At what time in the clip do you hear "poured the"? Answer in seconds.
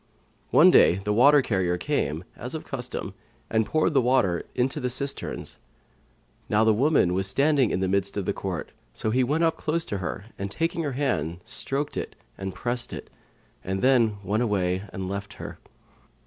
3.67-4.01